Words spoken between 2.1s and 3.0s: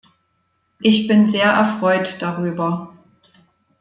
darüber.